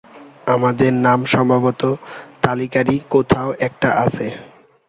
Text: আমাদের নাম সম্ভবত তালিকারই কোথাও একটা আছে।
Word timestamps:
আমাদের 0.47 0.91
নাম 1.05 1.19
সম্ভবত 1.33 1.81
তালিকারই 2.43 2.97
কোথাও 3.09 3.49
একটা 3.67 3.89
আছে। 4.03 4.25